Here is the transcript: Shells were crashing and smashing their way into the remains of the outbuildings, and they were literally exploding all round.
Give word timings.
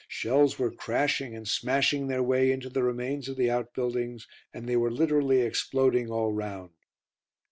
Shells 0.07 0.57
were 0.57 0.71
crashing 0.71 1.35
and 1.35 1.47
smashing 1.47 2.07
their 2.07 2.23
way 2.23 2.51
into 2.51 2.69
the 2.71 2.81
remains 2.81 3.29
of 3.29 3.37
the 3.37 3.51
outbuildings, 3.51 4.27
and 4.51 4.67
they 4.67 4.75
were 4.75 4.89
literally 4.89 5.41
exploding 5.41 6.09
all 6.09 6.33
round. 6.33 6.71